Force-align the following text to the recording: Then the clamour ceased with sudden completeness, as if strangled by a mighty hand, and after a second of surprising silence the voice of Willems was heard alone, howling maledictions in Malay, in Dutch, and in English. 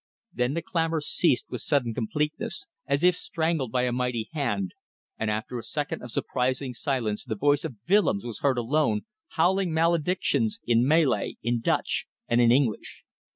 Then 0.33 0.55
the 0.55 0.63
clamour 0.63 0.99
ceased 0.99 1.45
with 1.51 1.61
sudden 1.61 1.93
completeness, 1.93 2.65
as 2.87 3.03
if 3.03 3.13
strangled 3.15 3.71
by 3.71 3.83
a 3.83 3.91
mighty 3.91 4.29
hand, 4.33 4.71
and 5.19 5.29
after 5.29 5.59
a 5.59 5.63
second 5.63 6.01
of 6.01 6.09
surprising 6.09 6.73
silence 6.73 7.23
the 7.23 7.35
voice 7.35 7.63
of 7.63 7.75
Willems 7.87 8.25
was 8.25 8.39
heard 8.39 8.57
alone, 8.57 9.01
howling 9.37 9.71
maledictions 9.75 10.59
in 10.65 10.87
Malay, 10.87 11.35
in 11.43 11.59
Dutch, 11.61 12.07
and 12.27 12.41
in 12.41 12.51
English. 12.51 13.03